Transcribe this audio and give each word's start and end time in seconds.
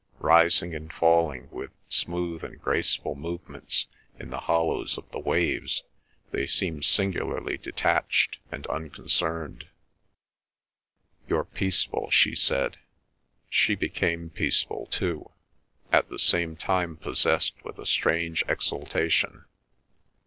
Rising 0.17 0.73
and 0.73 0.91
falling 0.91 1.47
with 1.51 1.69
smooth 1.87 2.43
and 2.43 2.59
graceful 2.59 3.13
movements 3.13 3.85
in 4.17 4.31
the 4.31 4.39
hollows 4.39 4.97
of 4.97 5.07
the 5.11 5.19
waves 5.19 5.83
they 6.31 6.47
seemed 6.47 6.85
singularly 6.85 7.59
detached 7.59 8.39
and 8.51 8.65
unconcerned. 8.65 9.67
"You're 11.29 11.45
peaceful," 11.45 12.09
she 12.09 12.33
said. 12.33 12.79
She 13.47 13.75
became 13.75 14.31
peaceful 14.31 14.87
too, 14.87 15.29
at 15.91 16.09
the 16.09 16.17
same 16.17 16.55
time 16.55 16.97
possessed 16.97 17.63
with 17.63 17.77
a 17.77 17.85
strange 17.85 18.43
exultation. 18.47 19.45